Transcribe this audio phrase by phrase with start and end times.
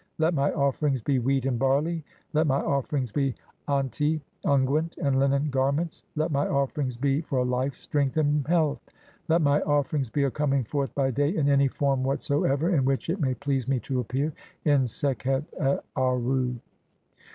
[0.17, 2.03] Let my offerings "be wheat and barley;
[2.33, 7.45] let my offerings (36) be and unguent "and linen garments; let my offerings be for
[7.45, 8.79] life, strength, and "health:
[9.27, 12.85] let my offerings be a coming forth by day in any "form whatsoever (37) in
[12.85, 14.33] which it may please me to appear
[14.65, 15.43] "in Sekhet
[15.95, 16.55] Aarru."